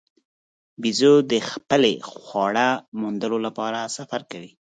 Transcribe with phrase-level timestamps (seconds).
[0.81, 2.69] بیزو د خپلې خواړو
[2.99, 4.51] موندلو لپاره سفر کوي.